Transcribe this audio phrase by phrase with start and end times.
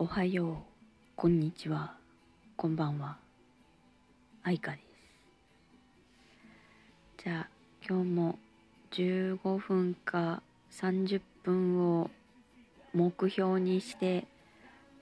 [0.00, 0.56] おはよう、
[1.16, 1.96] こんにちは、
[2.56, 3.18] こんばんは。
[4.44, 4.82] 愛花で
[7.16, 7.24] す。
[7.24, 7.48] じゃあ、
[7.84, 8.38] 今日も
[8.92, 10.40] 15分か
[10.70, 12.12] 30分を
[12.94, 14.28] 目標にして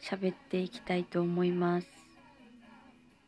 [0.01, 1.87] 喋っていきたいと思います。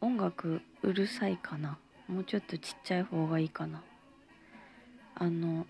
[0.00, 1.77] 音楽うるさいかな？
[2.09, 3.82] もうちょっとちっちゃい方がいいかな？
[5.16, 5.66] あの、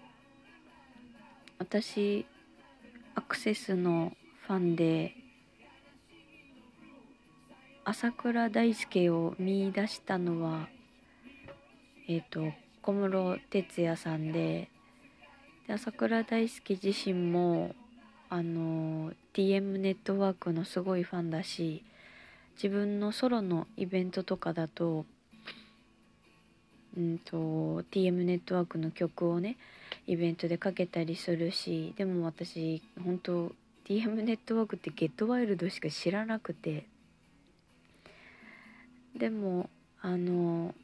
[1.58, 2.24] 私、
[3.16, 4.12] アクセスの
[4.46, 5.16] ファンで、
[7.90, 10.68] 朝倉大輔を見出したのは
[12.06, 12.52] えっ、と
[12.82, 14.68] 小室哲哉さんで
[15.66, 17.74] で朝倉大輔自身も
[18.28, 21.82] あの TM ネットワークのすごいファンだし
[22.62, 25.06] 自分のソロのイベントとかだと
[26.94, 27.36] うんと
[27.90, 29.56] TM ネットワークの曲をね
[30.06, 33.50] イベントでかけたりするしでも私本当
[33.86, 36.84] TM ネットワークってゲットワイルドしか知らなくて。
[39.18, 39.68] でも
[40.00, 40.74] あの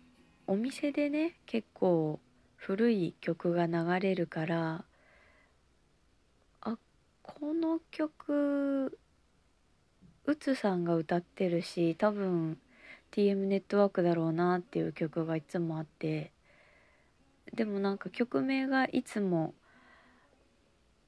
[0.48, 2.18] お店でね結構
[2.56, 4.84] 古い曲が流れるから
[6.60, 6.76] あ
[7.22, 8.98] この曲
[10.26, 12.58] うつさんが歌ってるし多分
[13.12, 16.32] TM ネットワークだろうなっていう曲がいつもあって
[17.54, 19.54] でもなんか曲名がいつも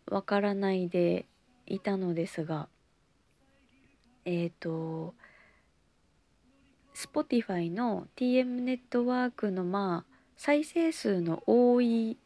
[0.09, 1.27] わからないで
[1.67, 2.69] いたのですが
[4.25, 5.15] えっ、ー、と
[6.97, 12.17] Spotify の TM ネットワークのまあ再生数の多い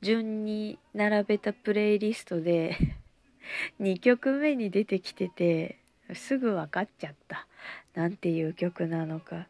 [0.00, 2.78] 順に並べたプレイリストで
[3.78, 5.78] 2曲目に出てきてて
[6.14, 7.46] すぐ分かっちゃった。
[7.94, 9.48] なんていう曲なのか。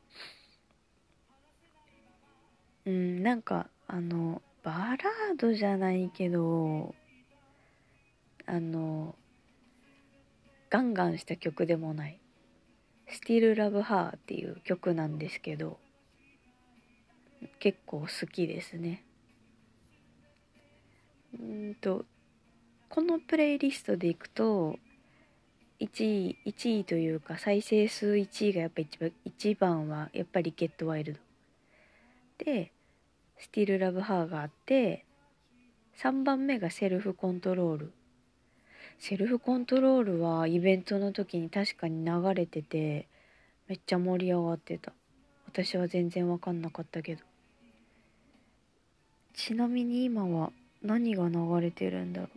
[2.86, 6.92] うんなんかあのバラードじゃないけど
[8.46, 9.14] あの
[10.70, 12.20] ガンガンした曲でもない
[13.08, 15.78] 「Still Love Her」っていう曲なんですけど
[17.58, 19.04] 結構好きですね。
[21.38, 22.04] うんと
[22.88, 24.78] このプレイリストでいくと
[25.80, 31.20] 1位1位というか再生数1位がやっぱ一番一番はやっぱり「ゲットワイルド」
[32.44, 32.72] で
[33.38, 35.04] 「スティール・ラブ・ハー」があって
[35.98, 37.92] 3番目が「セルフ・コントロール」
[38.98, 43.06] セルフコントロールはイベントの時に確かに流れてて
[43.68, 44.92] めっちゃ盛り上がってた。
[45.46, 47.22] 私は全然わかんなかったけど。
[49.34, 50.50] ちなみに今は
[50.82, 52.30] 何が流れてるんだろう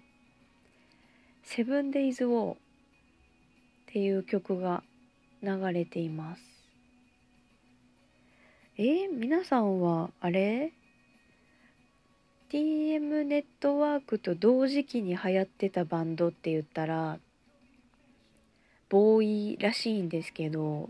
[1.44, 2.58] 「セブンデイズ・ウォー」っ
[3.88, 4.84] ていう曲が
[5.42, 6.44] 流れています。
[8.78, 10.74] えー、皆さんはあれ？
[12.52, 17.20] TM ネットワークと同時期に流行ってたバンドって言ったら
[18.90, 20.90] ボーイらしいんですけど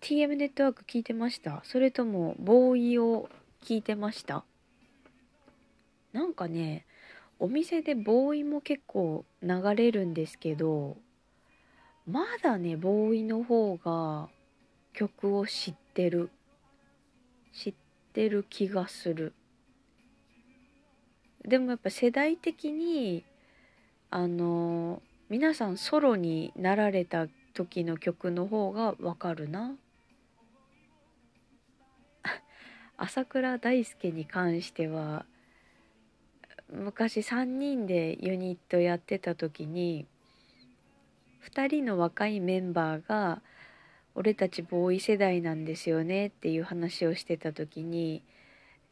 [0.00, 1.60] TM ネットワーク聞いてました？
[1.64, 3.28] それともボーイを
[3.64, 4.44] 聞いてました？
[6.12, 6.84] なんかね
[7.40, 10.96] お店でボーイも結構流れるんですけど
[12.06, 14.28] まだねボーイの方が
[14.92, 16.30] 曲を知ってる。
[17.52, 17.74] 知っ
[18.12, 19.32] てる気がする。
[21.46, 23.24] でもやっぱ世代的に
[24.10, 29.76] あの皆さんソロになられた時の曲の方がわかるな。
[32.96, 35.26] 朝倉大輔に関しては
[36.72, 40.06] 昔3人でユニットやってた時に
[41.42, 43.42] 2人の若いメンバーが
[44.16, 48.22] 「俺たちボーイ世代なんですよね」っていう話をしてた時に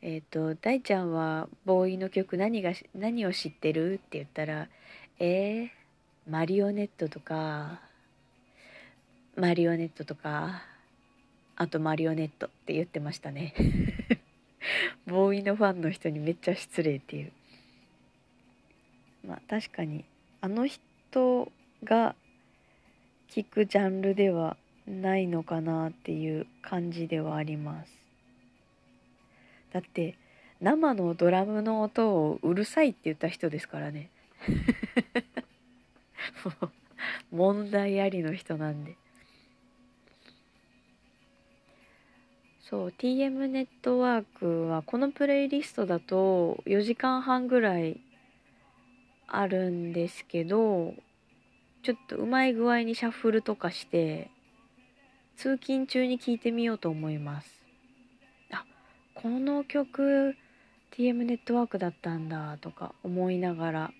[0.04, 3.94] えっ、ー、と、大ちゃんはボーイの曲何が、何を知ってる？
[3.94, 4.68] って言ったら、
[5.20, 5.70] えー、
[6.28, 7.80] マリオネットとか、
[9.36, 10.64] マリオネットとか、
[11.54, 13.54] あとマリオネットって言ってましたね。
[15.06, 17.32] ボーイのファンの人にめっちゃ失礼っていう。
[19.24, 20.04] まあ確かに、
[20.40, 21.52] あの人
[21.84, 22.16] が
[23.28, 24.56] 聴くジャンルでは
[24.88, 28.01] ないのかなっていう感じではあります。
[29.72, 30.16] だって
[30.60, 34.10] 生のドラムの音をうるさいって言った人ですからね。
[37.32, 38.96] 問題ありの人なんで。
[42.60, 48.00] そう TM ネットワークはこのプレイリストだと4時間半ぐらい
[49.26, 50.94] あるんですけど
[51.82, 54.30] ちょっとうまい具合にシャッフルとかして
[55.36, 57.61] 通勤中に聞いてみようと思います。
[59.14, 60.36] この曲
[60.90, 63.92] TM ネットワークだったんだとか思いながら。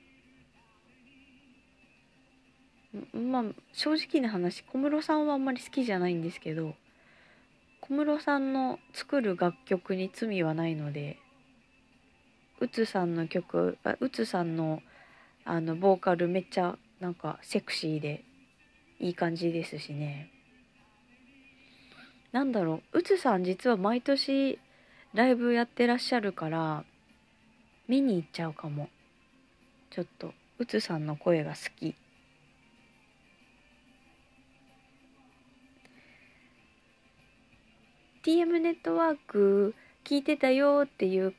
[3.14, 6.75] まあ正直な話小室さんはあんまり好きじゃないんですけど
[7.81, 11.19] 小室さんの作る楽曲に罪はないので
[12.61, 14.82] うつさんの曲あうつさんの
[15.44, 18.25] あのボーカルめっちゃなんかセクシーで
[19.00, 20.31] いい感じですしね。
[22.31, 24.58] なんだろううつさん実は毎年
[25.14, 26.85] ライブやってらっしゃるから
[27.87, 28.88] 見に行っちゃうかも。
[29.91, 31.94] ちょっとうつさんの声が好き。
[38.25, 39.75] TM ネットワーク
[40.05, 41.35] 聞いてたよっていう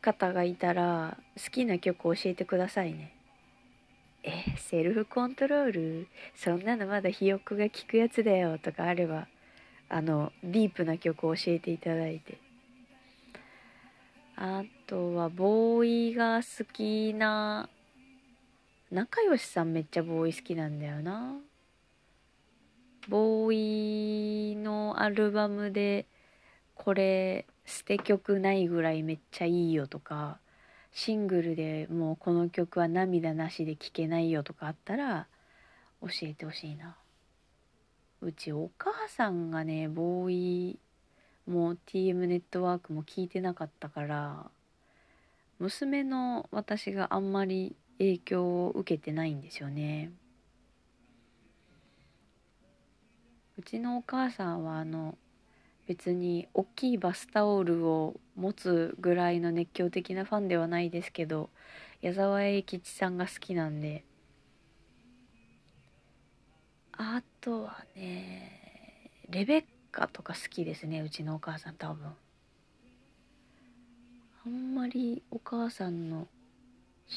[0.00, 3.12] 方がいたら好きな曲教えてくださいね。
[4.22, 6.06] えセルフコントロール？
[6.34, 9.26] そんなのまだひよっこが聞くやつだよとかあれば
[9.90, 12.38] あのディープな曲を教えていただいて。
[14.44, 17.68] あとはボーイが好きな
[18.90, 21.36] 仲良しさんめっちゃボーイ好きなんだよな。
[23.08, 26.06] ボーイのアルバムで
[26.74, 30.38] これ捨て曲ないぐらいめっちゃいいよとか
[30.90, 35.28] シングルでもうこの曲は涙なしで聴けないよとかあったら
[36.00, 36.96] 教えてほしいな。
[38.20, 40.78] うちお母さんがねボーイ
[41.46, 44.50] もう TM ネットワークも聞いてなかったから
[45.58, 50.10] 娘の私があんまり影響を受けてないんですよね。
[53.56, 55.16] うちのお母さんはあの
[55.86, 61.50] 別に大きいバスタオルを持つぐらいの熱狂的なファンではないですけど
[62.00, 64.04] 矢沢永吉さんが好きなんで。
[66.92, 72.06] あとはねレベッカとか好きですねうちのお母さん多分。
[74.44, 76.26] あんまりお母さんの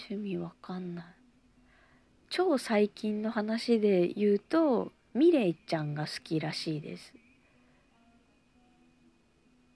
[0.10, 1.06] 趣味わかんない。
[2.30, 7.14] 超最近の話で言うとミレイちゃんが好きらしいです。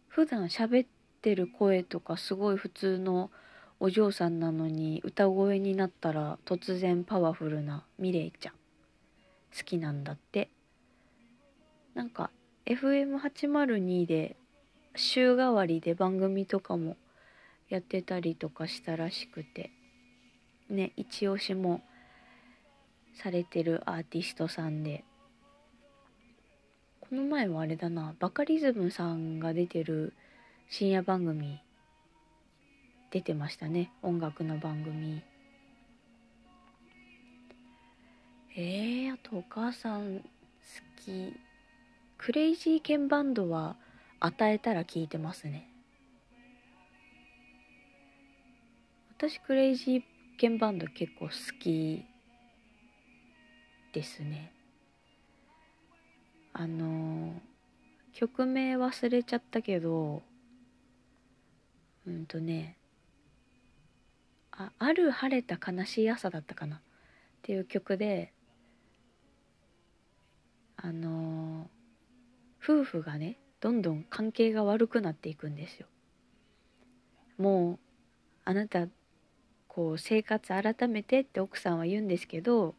[0.09, 0.87] 普段喋っ
[1.21, 3.31] てる声とかすごい普通の
[3.79, 10.49] お嬢さんなのに歌声になったら突然パワフルなミレイちゃん好きなんだって。
[11.95, 12.29] なんか
[12.65, 14.35] FM802 で
[14.95, 16.97] 週替わりで番組とかも
[17.69, 19.71] やってたりとかしたらしくて。
[20.69, 21.81] ね一押しも
[23.15, 25.03] されてるアーティストさんで。
[27.01, 30.13] この前はあれだなバカリズムさんが出てる
[30.69, 31.59] 深夜番組
[33.09, 33.91] 出てましたね。
[34.03, 35.23] 音楽の番組。
[38.55, 40.23] えー、あとお母さん好
[41.03, 41.33] き
[42.19, 43.77] クレイジーケンバンドは
[44.19, 45.69] 与えたら聞いてますね。
[49.17, 50.03] 私クレイジー
[50.37, 52.05] ケンバンド結構好き
[53.93, 54.51] ですね。
[56.51, 57.41] あの
[58.11, 60.21] 曲名忘れちゃったけど
[62.05, 62.77] うんとね
[64.51, 66.79] あ「ある晴れた悲しい朝」だったかなっ
[67.43, 68.33] ていう曲で
[70.75, 71.69] あの
[72.61, 75.87] 夫婦がねどんどん関係が悪くなっていくんですよ。
[77.37, 77.79] もう
[78.45, 78.87] あなた
[79.67, 82.75] こう生活改めてって奥さんは言うんですけど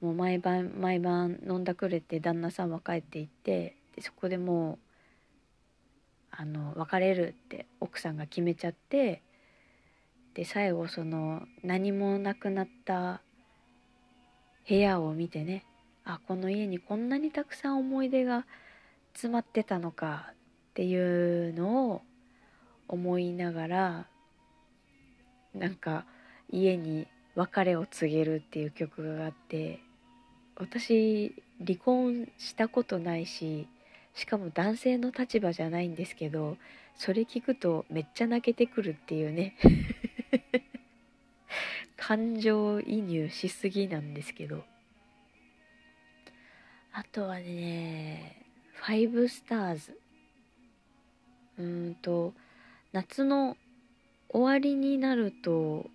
[0.00, 4.78] もう毎晩毎晩飲んだくれて旦那さんは帰っていってでそこでもう
[6.30, 9.22] あの別れるって奥さんが決めちゃって
[10.34, 13.20] で最後その何もなくなった
[14.68, 15.64] 部屋を見てね
[16.04, 18.46] あこの家にこんなにたくさん思い出が
[19.12, 20.34] 詰まってたのかっ
[20.74, 22.02] ていうのを
[22.88, 24.06] 思いながら
[25.54, 26.04] なんか
[26.50, 29.80] 家に別れを告げるっていう曲があって
[30.56, 33.66] 私離婚したことないし
[34.14, 36.58] しかも男性の立場じゃないんですけど
[36.96, 39.56] それ聞くとめっちゃ泣けてくるっていうね。
[41.96, 44.64] 感情移入しすぎなんですけど。
[46.92, 48.41] あとはね
[48.84, 49.96] ファイブスターズ。
[51.56, 52.34] うんと
[52.92, 53.56] 夏の
[54.28, 55.86] 終わりになると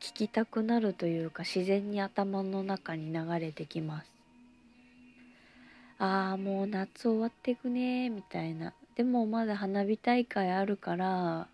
[0.00, 4.10] 聞きたくなるというか自然に頭の中に流れてきます。
[5.98, 8.72] ああもう夏終わってくねみたいな。
[8.96, 11.48] でもまだ花火大会あるから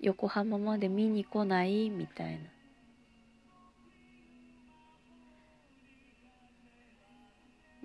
[0.00, 1.88] 横浜まで見に来ない？
[1.88, 2.40] みたいな。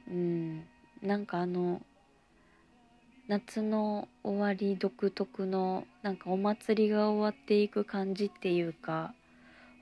[0.09, 0.65] うん。
[1.01, 1.81] なんかあの
[3.29, 9.13] 夏の終わり独特のなんかお祭りが終わっていく感じっていうか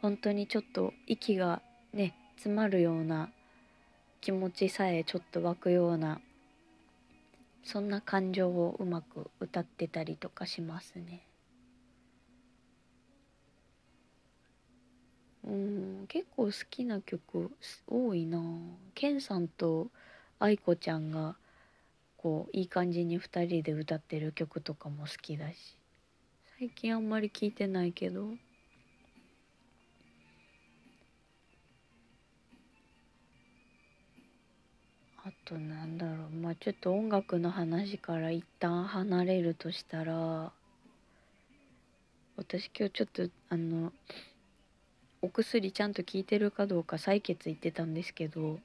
[0.02, 1.62] 本当にちょっと息が
[1.94, 3.30] ね詰まるような
[4.22, 6.20] 気持ちさえちょっと湧くような
[7.64, 11.22] そんな感情をうまく歌ってたりとかしますね。
[15.44, 17.52] うん結構好きな曲
[17.88, 18.42] 多いな
[18.94, 19.88] ケンさんと
[20.40, 21.36] 愛子ちゃんが
[22.18, 25.78] こういい感じに2人で歌ってる曲とかも好きだし。
[26.60, 28.30] 最近あんまり聞いてないけど。
[35.18, 36.36] あとなんだろう。
[36.36, 40.52] まあちょっと音楽の話から一旦離れるとしたら
[42.38, 43.92] 私今日ちょっとあの
[45.22, 48.60] お薬ちゃんと効いてるかどうか採血行ってたんですけど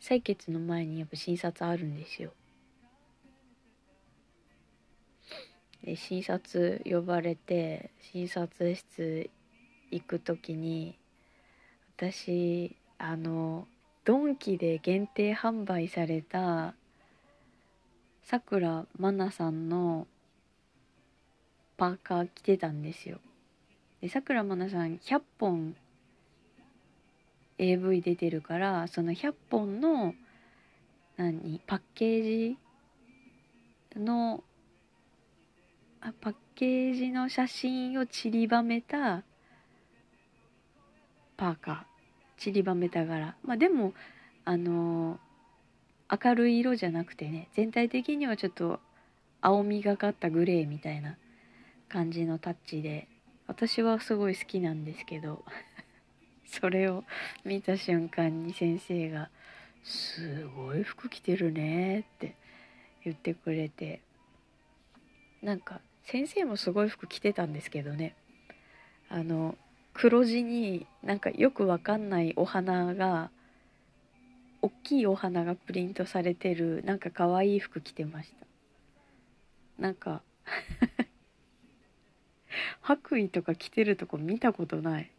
[0.00, 2.32] 採血の前にやっぱ診察あるんですよ。
[5.84, 9.30] で診察呼ばれて診察室
[9.90, 10.98] 行く時に
[11.96, 13.66] 私あの
[14.04, 16.74] ドンキで限定販売された
[18.22, 20.06] さくらまなさんの
[21.76, 23.18] パーカー着てたんですよ。
[24.00, 25.76] でさくらまなさん100本
[27.60, 30.14] AV 出てるからその100本の
[31.18, 34.42] 何パッケージの
[36.00, 39.22] あパッケージの写真を散りばめた
[41.36, 41.78] パーカー。
[42.38, 43.36] 散りばめた柄。
[43.44, 43.92] まあでも
[44.46, 48.80] あのー、明るい色じゃなくてね全体的にはちょっと
[49.42, 51.16] 青みがかったグレーみたいな
[51.90, 53.08] 感じのタッチで
[53.46, 55.44] 私はすごい好きなんですけど。
[56.60, 57.04] それを
[57.44, 59.30] 見た瞬間に先生が
[59.84, 62.34] 「すごい服着てるね」って
[63.04, 64.00] 言ってくれて
[65.42, 68.16] なんか先生もすごい服着てたんですけどね。
[69.08, 69.56] あの
[69.92, 73.30] 黒地になんかよくわかんないお花が
[74.62, 78.46] 大きいお花がプリントされてるなんか可愛い服着てました。
[79.78, 80.22] なんか
[82.82, 85.10] 白衣とか着てるとこ見たことない。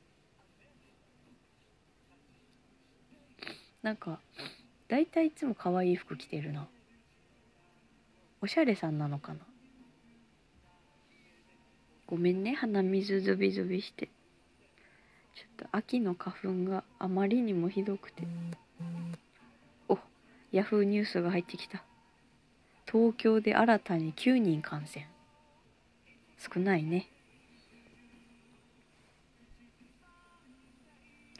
[3.83, 4.19] なんか
[4.87, 6.67] 大体いつも可愛い服着てるな。
[8.41, 9.39] おしゃれさんなのかな。
[12.07, 14.09] ごめんね鼻水ズビズビして。
[15.35, 18.23] ちょっと秋の花粉があまりにもひどくて。
[19.87, 19.97] お
[20.51, 21.83] ヤフーニュースが入ってきた。
[22.91, 25.07] 東京で新たに9人感染。
[26.37, 27.07] 少ないね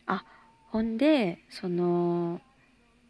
[0.06, 0.24] あ
[0.72, 2.40] ほんでその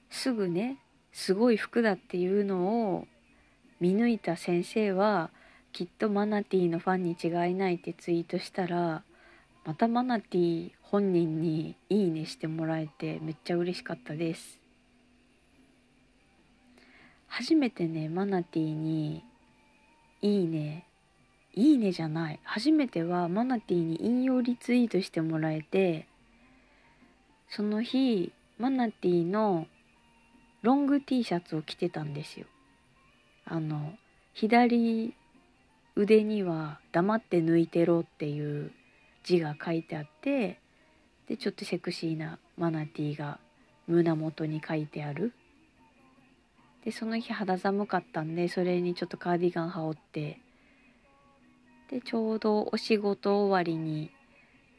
[0.10, 0.78] すぐね
[1.14, 3.08] すごい服だっていうのを
[3.80, 5.30] 見抜いた先生は
[5.72, 9.04] きっとマナティーのファンに違いないってツイートしたら
[9.64, 14.58] またマナティー本人にいいねしてもらえてめっちゃ嬉しかったです。
[17.28, 19.24] 初めてねマナティーに
[20.22, 20.88] いいね
[21.54, 22.40] いいねじゃない。
[22.44, 26.08] 初めてはマナティーに引用リツイートしてもらえて
[27.52, 29.68] その日マナティーの
[30.62, 32.46] ロング T シャツを着てたんですよ。
[33.44, 33.94] あの
[34.34, 35.14] 左
[35.96, 38.72] 腕には「黙って抜いてろ」っていう
[39.24, 40.62] 字が書いてあって
[41.28, 43.38] でちょっとセクシーなマナティーが
[43.86, 45.34] 胸元に書いてある。
[46.86, 50.40] でその日肌寒かったんでそれにちょっとカーディガン羽織って。
[51.90, 54.10] でちょうどお仕事終わりに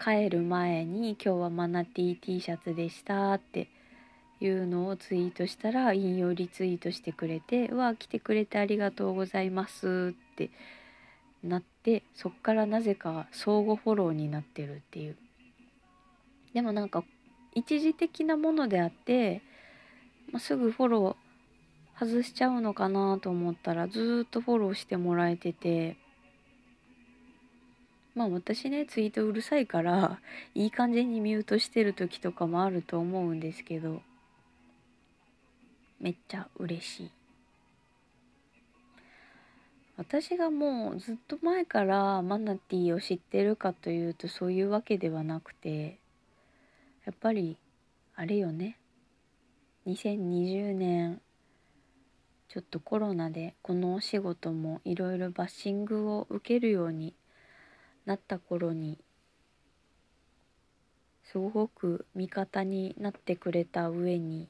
[0.02, 3.68] 帰る前に「今日はマナティー T シャツでした」って
[4.40, 10.50] いうのをツイートしたら引用リツイートしてくれて「うわ来てくれてありがとうございます」って
[11.44, 15.16] なってそっからなぜか相互フォローになってるっていう。
[16.52, 17.04] でもなんか
[17.54, 19.40] 一時的なものであって、
[20.32, 25.97] まあ、すぐフォロー外しちゃうのかなと思ったらずっとフォローしてもらえてて
[28.14, 30.21] まあ私ねツイートうるさいから
[30.54, 34.02] いい感じにミュートしてる時とかもあると思うんですけど
[36.00, 37.11] めっちゃ嬉しい。
[39.97, 45.99] 私がもうずっと前からマナティーを知ってるかというとそういうわけではなくて
[47.04, 47.57] やっぱり
[48.16, 48.78] あれよね
[49.87, 51.21] 2020年
[52.49, 57.14] ちょっとコロナでこのお仕事もいろいろバッシングを受けるように
[58.06, 58.99] なった頃に
[61.30, 64.49] すごく味方になってくれた上に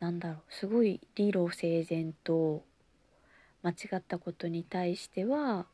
[0.00, 2.62] なんだろうすごい理路整然と
[3.62, 5.66] 間違ったことに対しては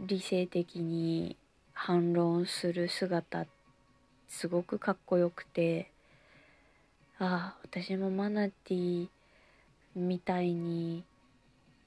[0.00, 1.36] 理性的に
[1.72, 3.46] 反論する姿
[4.28, 5.90] すごくかっこよくて
[7.18, 9.08] ああ私もマナティ
[9.94, 11.04] みたいに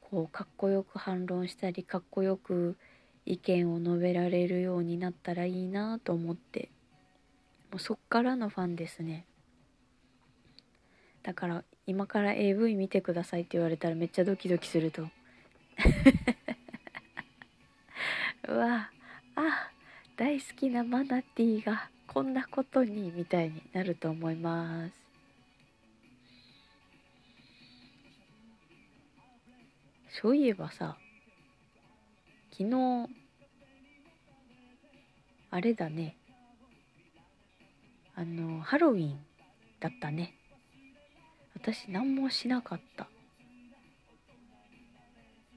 [0.09, 2.75] こうかっこよく反論したりかっこよく
[3.27, 6.69] 意見を述べられるようになったらいいなと思って。
[7.71, 9.25] もうそっからのファンですね。
[11.23, 15.03] だから今から AV 見てくださいって言われたらめっちゃドキドキすると。
[18.47, 18.89] うわ
[19.35, 19.71] あ
[20.15, 24.93] 大好きなマナティーがこんなことにみたいになると思います。
[30.21, 30.97] そういえばさ
[32.57, 33.07] 昨日
[35.51, 36.17] あれだね。
[38.15, 39.19] あのハロウィン
[39.79, 40.33] だったね。
[41.53, 43.07] 私何もしなかった。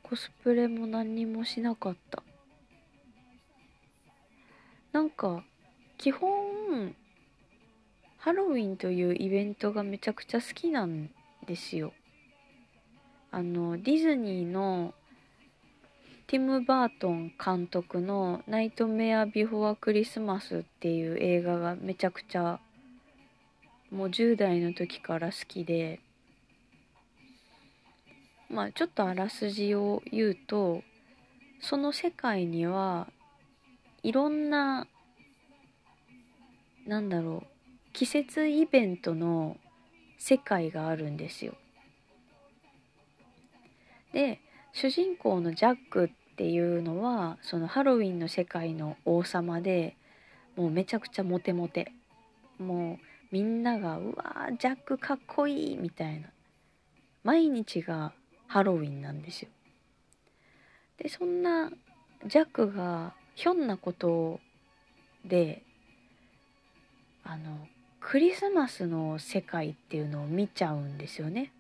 [0.02, 2.22] コスプレも何にもしなかった。
[4.92, 5.42] なんか
[5.96, 6.94] 基本
[8.18, 11.08] ハロウィンというイベントがめちゃくちゃ好きなん
[11.46, 11.94] ですよ。
[13.30, 14.92] あのディズニーの
[16.30, 22.60] ティム・バートン監督の「ナイトメア・ビフォア・クリスマス」っていう映画がめちゃくちゃ
[23.90, 25.98] もう10代の時から好きで
[28.48, 30.84] まあちょっとあらすじを言うと
[31.60, 33.08] その世界には
[34.04, 34.86] いろんな
[36.86, 39.58] なんだろう季節イベントの
[40.16, 41.56] 世界があるんですよ。
[44.12, 44.40] で
[44.72, 49.94] 主人公のジャックっていうのはそのハロウィンの世界の王様で
[50.56, 51.92] もうめちゃくちゃモテモテ
[52.58, 56.28] もうみんなが「うわージャックかっこいい」みたいな
[57.24, 58.14] 毎日が
[58.46, 59.50] ハロウィンなんですよ。
[60.96, 61.70] でそんな
[62.24, 64.40] ジャックがひょんなこと
[65.26, 65.62] で
[67.22, 67.68] あの
[68.00, 71.52] クリスマスの世界っていうのを見ちゃうんですよね。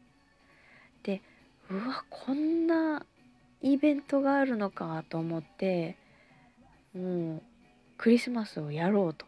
[1.02, 1.20] で
[1.68, 3.04] うわこんな
[3.62, 5.96] イベントがあるのかと思って
[6.94, 7.42] もう
[7.98, 9.26] クリスマスをやろうと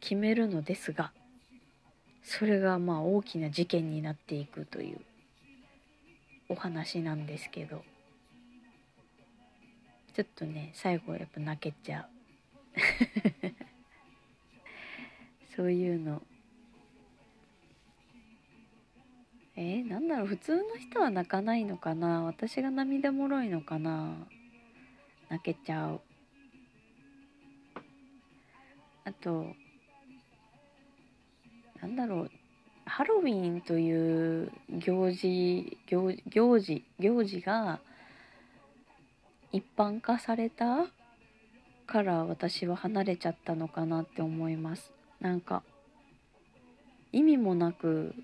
[0.00, 1.12] 決めるのですが
[2.22, 5.00] それがまあ大きな事件になっていくという
[6.48, 7.82] お話なんですけど
[10.14, 12.06] ちょっとね最後やっぱ泣けちゃう。
[15.54, 16.22] そういうの
[19.58, 22.22] えー、なんだろう普通の人は泣かないのかな？
[22.24, 24.14] 私が涙もろいのかな？
[25.30, 26.00] 泣けちゃう。
[29.04, 29.46] あと
[31.80, 32.30] なんだろう？
[32.84, 37.80] ハロウィンという行事行行事行事が
[39.52, 40.86] 一般化された
[41.86, 44.92] から私は離れちゃったのかなって思います。
[45.20, 45.62] なんか
[47.10, 48.14] 意味もなく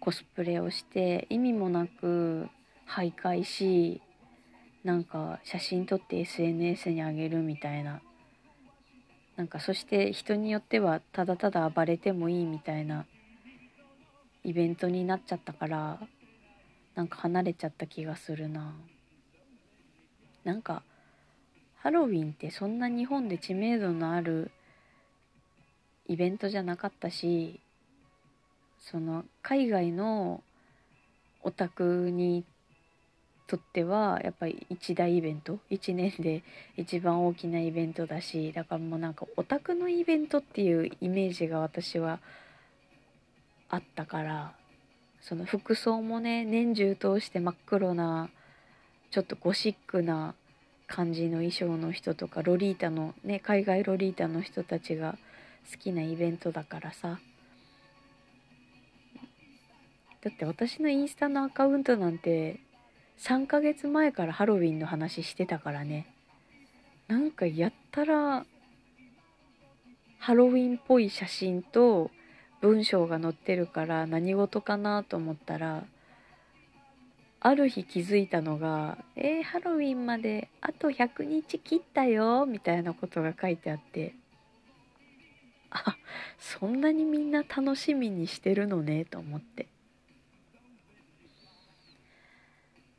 [0.00, 2.48] コスプレをして意味もなく
[2.88, 4.00] 徘徊し
[4.82, 8.00] なんか写真撮って SNS にあげるみたいな。
[9.36, 13.06] なんかそして人によってはただただ暴れてもいいみたいな
[14.44, 15.98] イベントになっちゃったから
[16.94, 18.74] なんか離れちゃった気がするな。
[20.44, 20.82] なんか
[21.76, 24.50] ハロウィンってそんな日本で知名度のある
[26.06, 27.60] イベントじゃなかったし
[28.80, 30.42] その海外の
[31.42, 32.44] オタクに
[33.46, 36.42] とってはやっぱり一大イベント？1年で
[36.76, 42.20] 一番大きなイベントだしだからもうなんかオタクのイベントっていうイメージが私は
[43.68, 44.52] あったから
[45.20, 48.30] その服装もね年中通して真っ黒な
[49.10, 50.34] ちょっとゴシックな
[50.86, 55.18] 感じの衣装の人とかロリータのね海外ロリータの人たちが
[55.72, 57.18] 好きなイベントだからさ。
[60.22, 62.60] だって私のインスタのアカウントなんて
[63.18, 66.06] 3ヶ月前からハロウィンの話してたからね。
[67.08, 68.46] なんかやったら
[70.18, 72.10] ハロウィンっぽい写真と
[72.60, 75.84] 文章が載ってるから何事かなと思ったら
[77.40, 84.14] ある日気づいたのが「えー、ハロウィンまであと100日切ったよ」みたいなことが書いてあって。
[85.72, 85.96] あ
[86.38, 89.66] そんなにみんな楽しみにしてるのねと思って。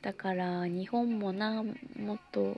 [0.01, 2.57] だから日本もなもっと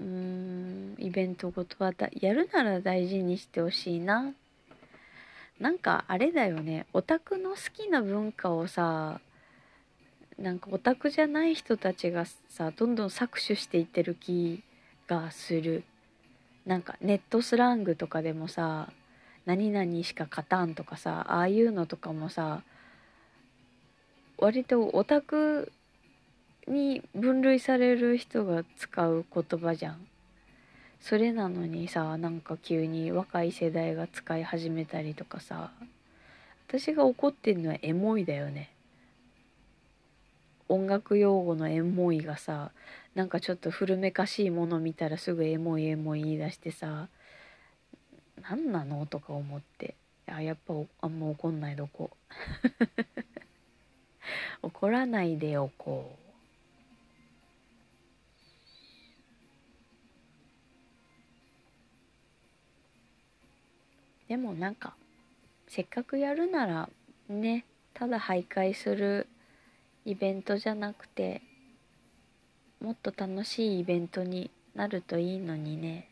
[0.00, 4.32] うーんイベントごとはだやるなら大事にしてほしいな。
[5.60, 6.86] なんかあれだよね。
[6.92, 9.20] オタクの好きな文化をさ
[10.38, 14.62] なんかオタクじゃない人たちがさどんどん搾取していってる気
[15.06, 15.84] がする。
[16.64, 18.88] なんかネットスラングとかでもさ
[19.44, 22.62] 何々しか勝たんとかさああいうのとかもさ
[24.42, 25.70] 割とオタク
[26.66, 30.04] に分類される人が使う言葉じゃん。
[31.00, 35.70] それなのにさなんか急に若い世代が使い始めたりとかさ
[36.66, 38.72] 私が怒ってんのはエモいだよね。
[40.68, 42.72] 音楽用語のエモいがさ
[43.14, 47.06] なんかちょっと古めかしいもの見たらすぐエモいエモい言い出してさ
[48.42, 49.06] 何なの？
[49.06, 49.94] とか思って。
[50.26, 52.10] あやっぱあんま怒んないどこ
[54.82, 56.10] 怒らないでおこ
[64.26, 64.28] う。
[64.28, 64.94] でもなんか
[65.68, 66.88] せっかくやるなら
[67.28, 67.64] ね
[67.94, 69.28] ただ徘徊する
[70.04, 71.42] イベントじゃなくて
[72.80, 76.08] もっと楽しいイベントになるといいのにね。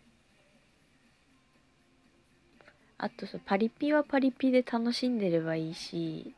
[2.98, 6.36] あとそうパリピはパリピで楽しんでればいいし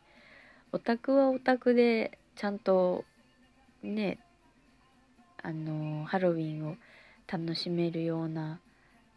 [0.73, 3.05] オタクはオタクでちゃんと
[3.83, 4.19] ね
[5.43, 6.77] あのハロウィンを
[7.31, 8.61] 楽しめるような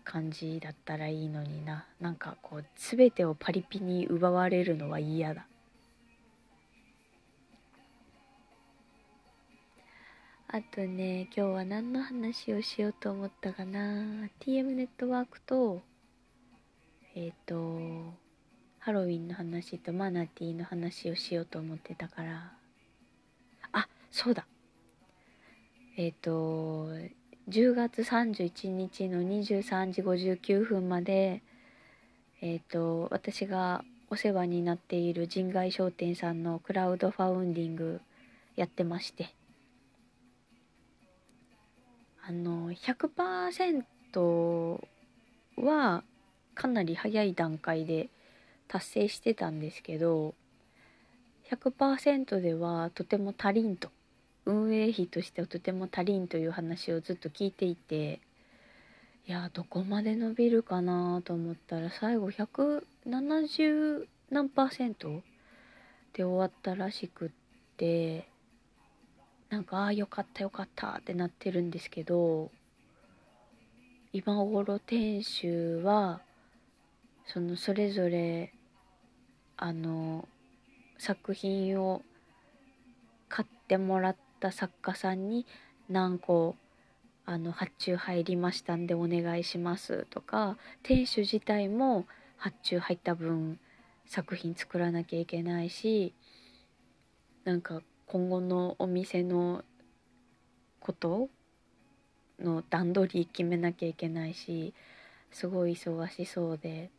[0.03, 1.85] 感じだったらいいのにな。
[1.99, 5.45] なんかこう全てをパリピに奪われるのは嫌だ。
[10.47, 14.29] あとね今日は何の話をしようと思ったかな。
[14.39, 15.81] TM ネットワークと
[17.15, 18.13] えっ、ー、と
[18.79, 22.64] ハロウィンの話とマナティーの話をしようと思ってたから。
[24.15, 24.47] そうだ。
[25.97, 26.87] えっ、ー、と
[27.49, 31.41] 10月31日の23時59分まで、
[32.39, 37.99] えっ、ー、と、私がお世話になっている人外商店さんのクラウドファウンディング
[38.55, 39.35] やってまして、
[42.25, 44.79] あの、100%
[45.57, 46.03] は
[46.53, 48.07] かなり早い段階で
[48.69, 50.35] 達成してたんですけど、
[51.51, 53.91] 100%ではとても足りんと。
[54.45, 58.21] 運営費としてはとても足りんという話をずっと聞いていて
[59.27, 65.23] いやどこまで伸びるかなと思ったら最後170何パーセント
[66.13, 67.29] で終わったらしくっ
[67.77, 68.27] て
[69.49, 72.51] なんかああよかったよかったってなってるんですけど
[74.13, 76.21] 今頃店主は
[77.25, 78.53] そのそれぞれ
[79.57, 80.27] あの
[80.97, 82.03] 作品を
[83.27, 85.45] 買ってもらっった作家さんに
[85.89, 86.55] 何個
[87.25, 92.05] あの発注入りましたんでお願いしますとか店主自体も
[92.37, 93.59] 発注入った分
[94.05, 96.13] 作品作らなきゃいけないし
[97.43, 99.63] なんか今後のお店の
[100.79, 101.29] こと
[102.39, 104.75] の段取り決めなきゃいけないし
[105.31, 106.91] すごい忙しそうで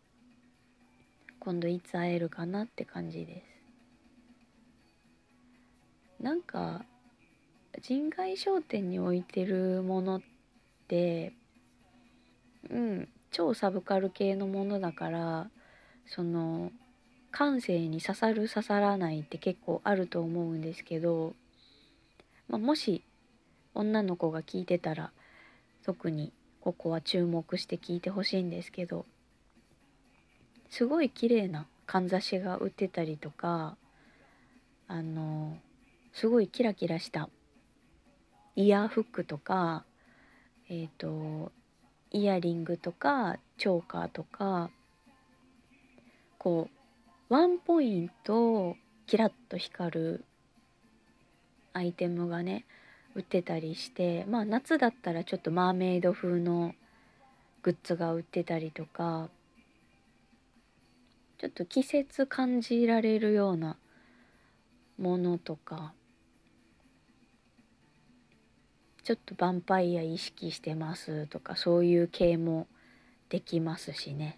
[1.38, 3.56] 今度いつ会えるかなって感じです。
[6.20, 6.84] なんか
[7.80, 10.20] 人外商店に置いてるものっ
[10.88, 11.32] て
[12.70, 15.50] うん超サブカル系のものだから
[16.06, 16.72] その
[17.30, 21.34] 感性に刺さる刺さらないって結構あると思うんですけど、
[22.48, 23.02] まあ、もし
[23.74, 25.10] 女の子が聞いてたら
[25.84, 29.04] 特にここは注目して聞いてほしいんですけど
[30.70, 33.76] すごい綺麗なかんざしが売ってたりとか
[34.88, 35.58] あの
[36.12, 37.28] すごいキラキラした
[38.56, 39.84] イヤーフックとか
[40.68, 41.52] えっ、ー、と
[42.10, 44.70] イヤリングとかチョーカーとか
[46.38, 46.68] こ
[47.30, 50.24] うワンポイントキラッと光る
[51.72, 52.64] アイテムがね
[53.14, 56.74] 売ってたりしてまあ夏だったらちょっとマーメイド風の
[57.62, 59.28] グッズが売ってたりとか
[61.38, 63.76] ちょっと季節感じられるような
[64.98, 65.92] ものとか
[69.06, 72.66] ちょっとヴァンパイア意識してますとかそういう系も
[73.28, 74.36] できますしね。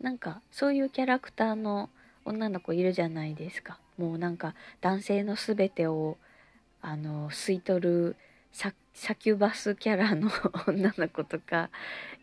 [0.00, 1.90] なんかそういうキャラクターの
[2.24, 3.78] 女の子いるじゃないですか。
[3.98, 6.16] もうなんか男性の全てを
[6.80, 8.16] あの吸い取る
[8.52, 8.72] サ
[9.14, 10.30] キュバスキャラの
[10.66, 11.68] 女の子とか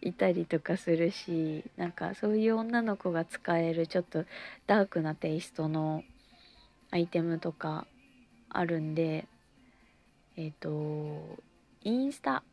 [0.01, 4.25] いたりとかするしなんかそういう女の子が使えるちょっと
[4.65, 6.03] ダークなテイストの
[6.89, 7.85] アイテムとか
[8.49, 9.27] あるんで
[10.39, 11.38] えっ、ー、と
[11.84, 12.43] インスタ。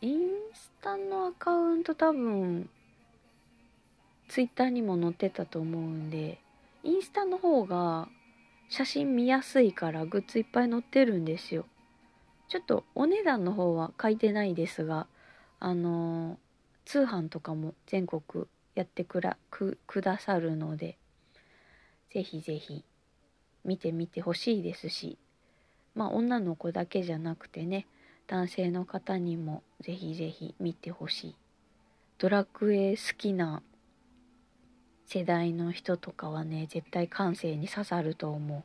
[0.00, 0.18] イン
[0.52, 2.68] スタのアカウント多分
[4.28, 6.38] ツイッターにも載ってたと思うんで
[6.84, 8.08] インスタの方が
[8.68, 11.64] 写真見やすいからグッズいっぱい載ってるんですよ。
[12.48, 15.06] ちょっとお値段の方は書いてないですが
[15.60, 16.36] あのー
[16.88, 20.96] 通販とかも全国やってくらくくださるので
[22.10, 22.82] ぜひぜひ
[23.62, 25.18] 見てみてほしいですし
[25.98, 27.84] まあ女の子だけじゃなくてね
[28.28, 31.34] 男性の方にもぜひぜひ見てほしい。
[32.18, 33.62] ドラクエ好きな
[35.06, 38.62] 世代の人とかはね絶対感性に刺さると思う。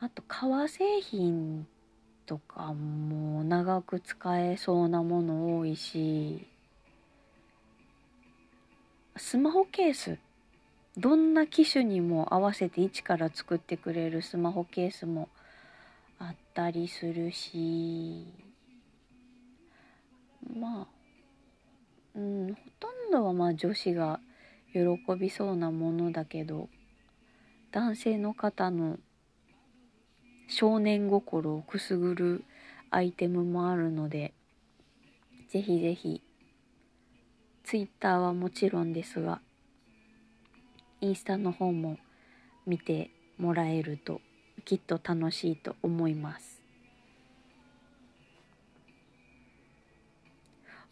[0.00, 1.66] あと革製品
[2.24, 6.46] とかも長く使えそうなもの多いし
[9.16, 10.18] スマホケース
[10.98, 15.30] どんな機種にも合わせて一から作ってくれるスマホケースも
[16.18, 18.26] あったりするし
[20.54, 20.86] まあ
[22.14, 24.20] うんほとんどはまあ女子が
[24.72, 24.80] 喜
[25.18, 26.68] びそうなものだけど
[27.70, 28.98] 男性の方の
[30.48, 32.44] 少年心をくすぐる
[32.90, 34.34] アイテムもあるので
[35.48, 36.22] ぜひぜひ
[37.64, 39.40] ツイッターはもちろんですが
[41.02, 41.98] インスタの方も
[42.64, 44.20] 見てもらえると
[44.64, 46.62] きっと楽しいと思います。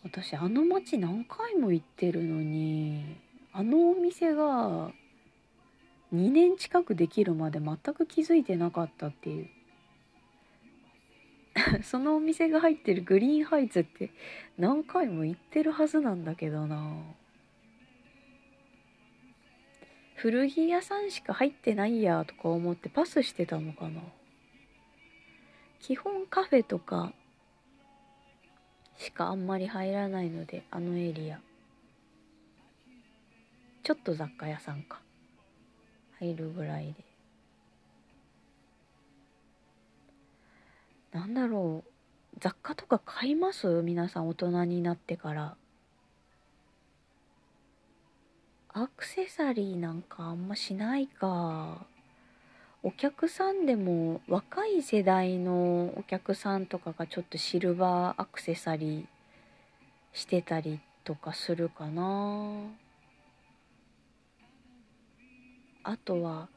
[0.03, 3.19] 私あの街何回も行ってるのに
[3.53, 4.91] あのお店が
[6.13, 9.49] 2年近くできるまで全く気づいてなかったっていう。
[11.85, 14.11] そのお店が入ってるグリーンハイツって
[14.59, 17.20] 何回も行ってるはずなんだけどな。
[20.23, 24.03] 古着屋さんしか入ってないやとか思ってパスしてたのかな。
[25.81, 27.15] 基本カフェとか
[28.99, 31.41] しかあんまり入らないのであのエリア。
[33.83, 35.01] ちょっと雑貨屋さんか。
[36.19, 37.05] 入るぐらいで。
[41.13, 41.91] なんだろう。
[42.39, 43.81] 雑貨とか買います？
[43.83, 45.57] 皆さん大人になってから。
[48.73, 51.85] アクセサリーなんかあんましないか
[52.85, 59.05] お客さんでも若い世代のお客さんとかがちょっとシルバーアクセサリー
[60.13, 62.63] してたりとかするかな。
[65.83, 66.49] あとは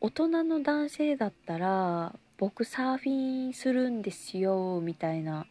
[0.00, 5.46] 大人の男性だったら僕サーフィンするんですよみたいな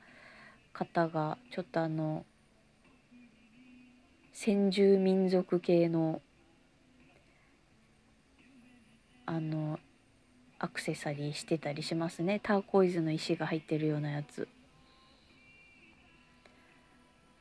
[0.73, 2.25] 方がちょっとあの
[4.33, 6.19] 先住民族系の
[9.27, 9.79] あの
[10.59, 12.39] アクセサリーしてたりしますね。
[12.41, 14.47] ターコイズの石が入ってるようなやつ。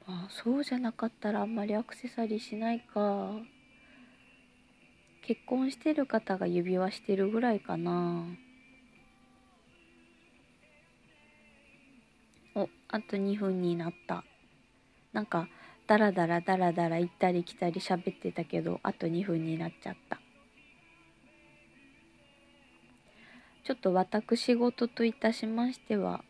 [0.07, 3.31] あそうじゃなかったらあんまりアクセサリーしないか。
[5.23, 8.25] 結婚してる方が指輪してるぐらいかな。
[12.55, 14.25] おあと2分になった。
[15.13, 15.49] なんか
[15.87, 20.21] ダラダラダラダラ行ったり来たり喋ってたけどあと2分になっちゃった。
[23.65, 26.25] ちょっと私事といたしましては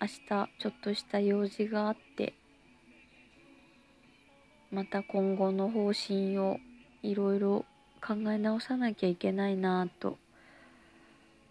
[0.00, 0.18] 明日
[0.58, 2.34] ちょっとした用事があって
[4.70, 6.58] また今後の方針を
[7.02, 7.64] いろいろ
[8.06, 10.18] 考え直さなきゃいけないなと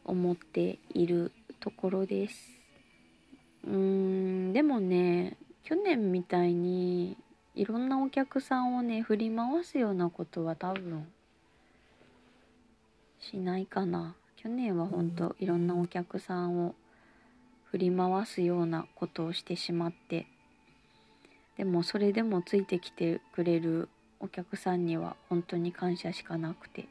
[0.06, 2.36] 思っているところです。
[3.66, 7.18] うーんでもね去年みたいに
[7.54, 11.08] いろんなお客さんをね振り回すようなことは多分
[13.20, 14.16] しないかな。
[14.36, 15.12] 去年はほん。
[15.12, 16.74] といろんなお客さんを
[17.66, 20.26] 振り回すようなことをしてしまって。
[21.58, 26.88] でもそれでもついてきてくれるお客さんには本当に感謝しかなくて。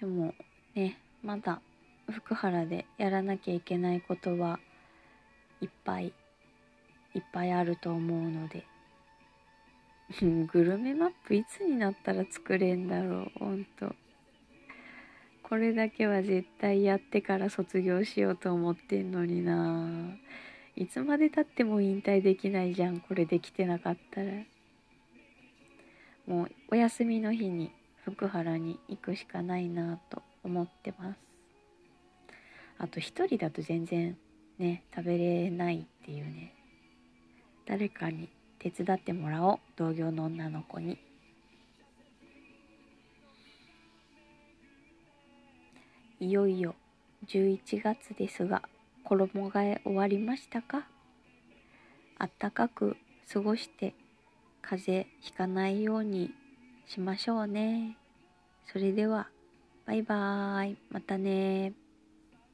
[0.00, 0.32] でも
[0.74, 1.60] ねまだ
[2.10, 4.60] 福原でやらなきゃいけないことは
[5.60, 6.12] いっぱい
[7.14, 8.64] いっぱいあると思うので。
[10.50, 13.94] グルメマップいつになったら作れんだろうほんと。
[15.42, 20.16] これだけは絶対やってから卒業しようと思ってんのにな。
[20.76, 24.32] いつまでたっても引退できないじゃんこれできてなかったら。
[26.26, 27.72] もうお休みの日に
[28.04, 31.20] 福原に行くしかないなと思ってます。
[32.78, 34.16] あと一人だと全然
[34.58, 36.54] ね食べれないっていうね。
[37.66, 40.98] 誰かに手伝ってもらおう同業の女の子に。
[46.20, 46.74] いよいよ
[47.26, 48.62] 11月ですが
[49.04, 50.86] 衣替え終わりましたか？
[52.18, 52.96] あったかく
[53.32, 53.94] 過ごして
[54.60, 56.32] 風邪ひかないように
[56.86, 57.96] しましょうね。
[58.66, 59.28] それでは
[59.86, 60.78] バイバーイ。
[60.90, 61.72] またね。